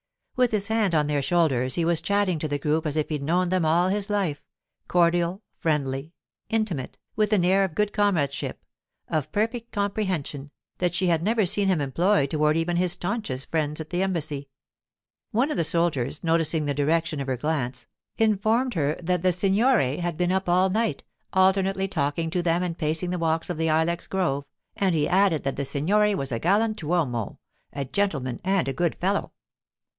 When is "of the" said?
13.79-14.01, 15.51-15.63, 23.51-23.69